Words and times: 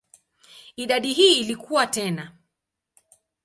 Idadi 0.75 1.13
hii 1.13 1.39
ilikua 1.39 1.87
tena. 1.87 2.35